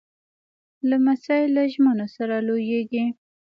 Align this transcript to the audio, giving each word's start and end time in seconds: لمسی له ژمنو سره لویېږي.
لمسی 0.89 1.43
له 1.55 1.63
ژمنو 1.73 2.07
سره 2.15 2.35
لویېږي. 2.47 3.05